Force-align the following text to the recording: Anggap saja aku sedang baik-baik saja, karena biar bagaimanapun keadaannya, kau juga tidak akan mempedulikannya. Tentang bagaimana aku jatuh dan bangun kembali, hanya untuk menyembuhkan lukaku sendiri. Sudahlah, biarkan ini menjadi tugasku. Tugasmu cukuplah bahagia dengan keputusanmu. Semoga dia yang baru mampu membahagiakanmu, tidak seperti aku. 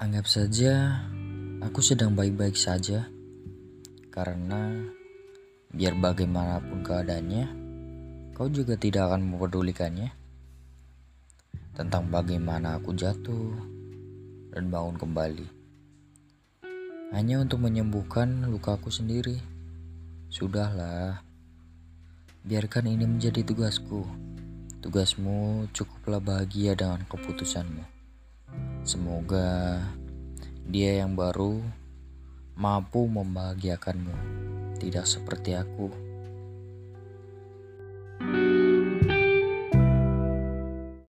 Anggap 0.00 0.32
saja 0.32 0.96
aku 1.60 1.84
sedang 1.84 2.16
baik-baik 2.16 2.56
saja, 2.56 3.04
karena 4.08 4.88
biar 5.76 5.92
bagaimanapun 5.92 6.80
keadaannya, 6.80 7.44
kau 8.32 8.48
juga 8.48 8.80
tidak 8.80 9.12
akan 9.12 9.28
mempedulikannya. 9.28 10.08
Tentang 11.76 12.08
bagaimana 12.08 12.80
aku 12.80 12.96
jatuh 12.96 13.52
dan 14.56 14.72
bangun 14.72 14.96
kembali, 14.96 15.46
hanya 17.12 17.44
untuk 17.44 17.60
menyembuhkan 17.60 18.48
lukaku 18.48 18.88
sendiri. 18.88 19.36
Sudahlah, 20.32 21.20
biarkan 22.48 22.88
ini 22.88 23.04
menjadi 23.04 23.44
tugasku. 23.44 24.08
Tugasmu 24.80 25.68
cukuplah 25.76 26.24
bahagia 26.24 26.72
dengan 26.72 27.04
keputusanmu. 27.04 27.99
Semoga 28.90 29.78
dia 30.66 30.98
yang 30.98 31.14
baru 31.14 31.62
mampu 32.58 33.06
membahagiakanmu, 33.06 34.10
tidak 34.82 35.06
seperti 35.06 35.54
aku. 35.54 36.09